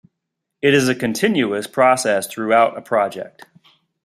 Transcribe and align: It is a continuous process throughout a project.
It 0.63 0.73
is 0.73 0.89
a 0.89 0.95
continuous 0.95 1.67
process 1.67 2.25
throughout 2.25 2.75
a 2.75 2.81
project. 2.81 3.45